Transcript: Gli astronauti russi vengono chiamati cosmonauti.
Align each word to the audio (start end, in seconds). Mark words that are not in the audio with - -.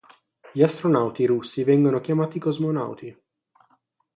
Gli 0.51 0.63
astronauti 0.63 1.27
russi 1.27 1.63
vengono 1.63 2.01
chiamati 2.01 2.39
cosmonauti. 2.39 3.15